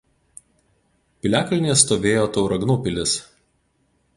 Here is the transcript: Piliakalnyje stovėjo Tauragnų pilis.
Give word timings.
Piliakalnyje 1.25 1.75
stovėjo 1.81 2.25
Tauragnų 2.39 2.79
pilis. 2.89 3.15